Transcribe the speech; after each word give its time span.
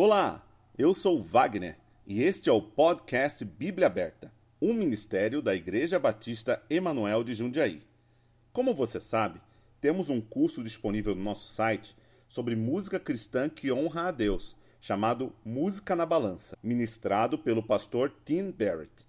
Olá, 0.00 0.46
eu 0.78 0.94
sou 0.94 1.20
Wagner 1.20 1.76
e 2.06 2.22
este 2.22 2.48
é 2.48 2.52
o 2.52 2.62
podcast 2.62 3.44
Bíblia 3.44 3.88
Aberta, 3.88 4.32
um 4.62 4.72
ministério 4.72 5.42
da 5.42 5.56
Igreja 5.56 5.98
Batista 5.98 6.62
Emanuel 6.70 7.24
de 7.24 7.34
Jundiaí. 7.34 7.82
Como 8.52 8.72
você 8.72 9.00
sabe, 9.00 9.40
temos 9.80 10.08
um 10.08 10.20
curso 10.20 10.62
disponível 10.62 11.16
no 11.16 11.24
nosso 11.24 11.52
site 11.52 11.96
sobre 12.28 12.54
música 12.54 13.00
cristã 13.00 13.48
que 13.48 13.72
honra 13.72 14.06
a 14.06 14.10
Deus, 14.12 14.56
chamado 14.80 15.32
Música 15.44 15.96
na 15.96 16.06
Balança, 16.06 16.56
ministrado 16.62 17.36
pelo 17.36 17.60
pastor 17.60 18.14
Tim 18.24 18.52
Barrett. 18.52 19.04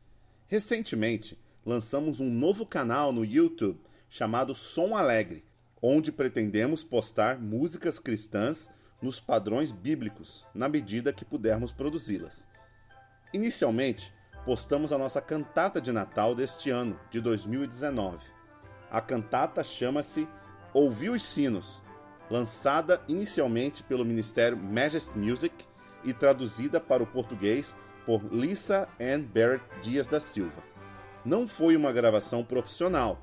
Recentemente, 0.47 1.37
lançamos 1.63 2.19
um 2.19 2.31
novo 2.31 2.65
canal 2.65 3.11
no 3.11 3.23
YouTube 3.23 3.79
chamado 4.09 4.55
Som 4.55 4.97
Alegre, 4.97 5.45
onde 5.79 6.11
pretendemos 6.11 6.83
postar 6.83 7.39
músicas 7.39 7.99
cristãs 7.99 8.71
nos 9.01 9.19
padrões 9.19 9.71
bíblicos, 9.71 10.45
na 10.53 10.67
medida 10.67 11.13
que 11.13 11.23
pudermos 11.25 11.71
produzi-las. 11.71 12.47
Inicialmente, 13.33 14.13
postamos 14.45 14.91
a 14.91 14.97
nossa 14.97 15.21
cantata 15.21 15.79
de 15.79 15.91
Natal 15.91 16.35
deste 16.35 16.69
ano, 16.69 16.99
de 17.09 17.21
2019. 17.21 18.17
A 18.91 18.99
cantata 18.99 19.63
chama-se 19.63 20.27
Ouvi 20.73 21.09
os 21.09 21.21
Sinos, 21.21 21.81
lançada 22.29 23.01
inicialmente 23.07 23.83
pelo 23.83 24.05
Ministério 24.05 24.57
Majesty 24.57 25.17
Music 25.17 25.65
e 26.03 26.13
traduzida 26.13 26.79
para 26.79 27.03
o 27.03 27.07
português 27.07 27.75
por 28.05 28.23
Lisa 28.33 28.87
Ann 28.99 29.21
Barrett 29.21 29.63
Dias 29.81 30.07
da 30.07 30.19
Silva. 30.19 30.63
Não 31.23 31.47
foi 31.47 31.75
uma 31.75 31.91
gravação 31.91 32.43
profissional, 32.43 33.21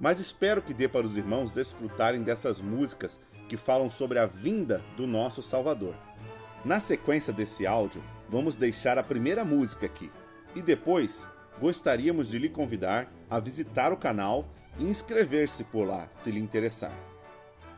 mas 0.00 0.18
espero 0.18 0.62
que 0.62 0.74
dê 0.74 0.88
para 0.88 1.06
os 1.06 1.16
irmãos 1.16 1.52
desfrutarem 1.52 2.22
dessas 2.22 2.60
músicas 2.60 3.20
que 3.50 3.56
falam 3.56 3.90
sobre 3.90 4.16
a 4.20 4.26
vinda 4.26 4.80
do 4.96 5.08
nosso 5.08 5.42
Salvador. 5.42 5.92
Na 6.64 6.78
sequência 6.78 7.32
desse 7.32 7.66
áudio, 7.66 8.00
vamos 8.28 8.54
deixar 8.54 8.96
a 8.96 9.02
primeira 9.02 9.44
música 9.44 9.86
aqui 9.86 10.08
e 10.54 10.62
depois 10.62 11.28
gostaríamos 11.58 12.28
de 12.28 12.38
lhe 12.38 12.48
convidar 12.48 13.12
a 13.28 13.40
visitar 13.40 13.92
o 13.92 13.96
canal 13.96 14.46
e 14.78 14.84
inscrever-se 14.84 15.64
por 15.64 15.84
lá, 15.84 16.08
se 16.14 16.30
lhe 16.30 16.38
interessar. 16.38 16.96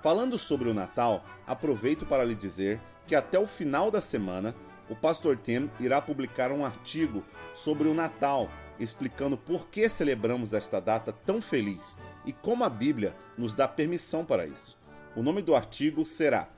Falando 0.02 0.36
sobre 0.36 0.68
o 0.68 0.74
Natal, 0.74 1.24
aproveito 1.46 2.04
para 2.04 2.22
lhe 2.22 2.34
dizer 2.34 2.78
que 3.06 3.14
até 3.14 3.38
o 3.38 3.46
final 3.46 3.90
da 3.90 4.02
semana 4.02 4.54
o 4.90 4.94
Pastor 4.94 5.38
Tim 5.38 5.70
irá 5.80 6.02
publicar 6.02 6.52
um 6.52 6.66
artigo 6.66 7.24
sobre 7.54 7.88
o 7.88 7.94
Natal, 7.94 8.50
explicando 8.78 9.38
por 9.38 9.68
que 9.68 9.88
celebramos 9.88 10.52
esta 10.52 10.80
data 10.82 11.14
tão 11.24 11.40
feliz 11.40 11.96
e 12.26 12.32
como 12.32 12.62
a 12.62 12.68
Bíblia 12.68 13.16
nos 13.38 13.54
dá 13.54 13.66
permissão 13.66 14.22
para 14.22 14.46
isso. 14.46 14.81
O 15.14 15.22
nome 15.22 15.42
do 15.42 15.54
artigo 15.54 16.04
será 16.04 16.48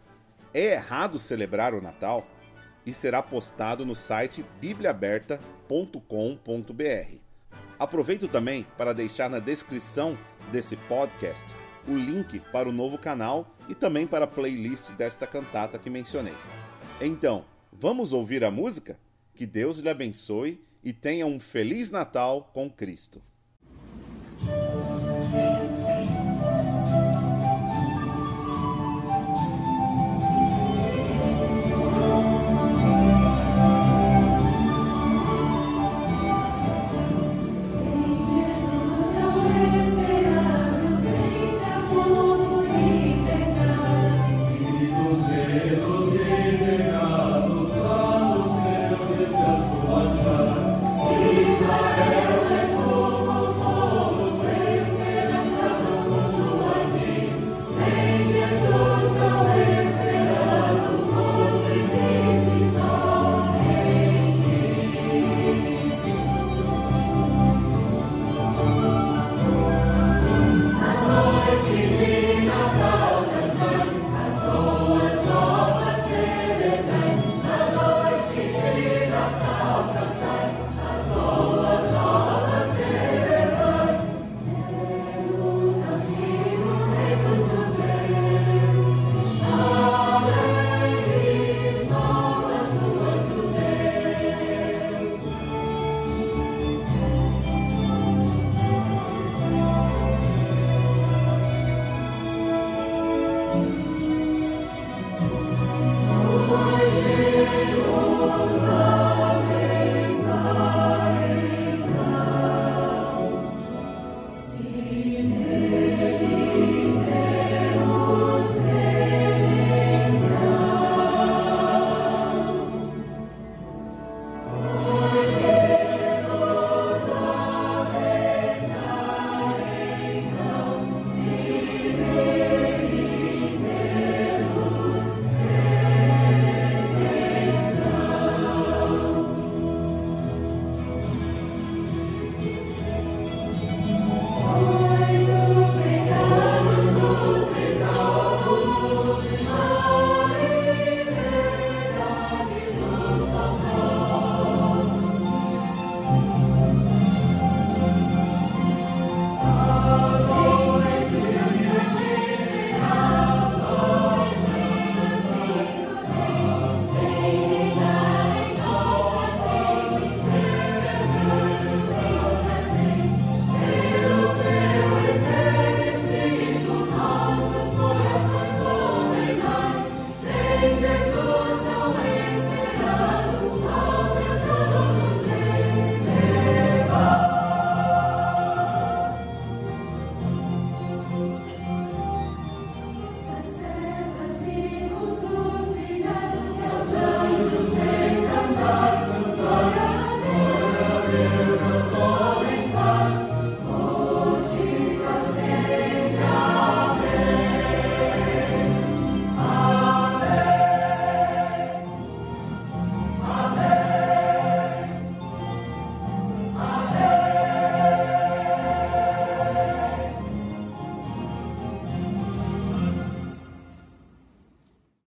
É 0.53 0.75
errado 0.75 1.19
celebrar 1.19 1.75
o 1.75 1.81
Natal? 1.81 2.27
e 2.87 2.93
será 2.93 3.23
postado 3.23 3.85
no 3.85 3.95
site 3.95 4.45
bibliaaberta.com.br. 4.61 7.17
Aproveito 7.79 8.29
também 8.29 8.67
para 8.77 8.93
deixar 8.93 9.31
na 9.31 9.39
descrição 9.39 10.19
desse 10.53 10.77
podcast 10.77 11.47
o 11.89 11.95
link 11.95 12.41
para 12.53 12.69
o 12.69 12.73
novo 12.73 12.99
canal 12.99 13.55
e 13.69 13.75
também 13.75 14.07
para 14.07 14.25
a 14.25 14.29
playlist 14.29 14.93
desta 14.93 15.27
cantata 15.27 15.79
que 15.79 15.91
mencionei. 15.91 16.35
Então, 17.01 17.45
vamos 17.73 18.13
ouvir 18.13 18.45
a 18.45 18.51
música? 18.51 18.99
Que 19.35 19.47
Deus 19.47 19.79
lhe 19.79 19.89
abençoe 19.89 20.63
e 20.83 20.93
tenha 20.93 21.27
um 21.27 21.41
Feliz 21.41 21.91
Natal 21.91 22.51
com 22.53 22.71
Cristo. 22.71 23.23
Watch 49.95 50.54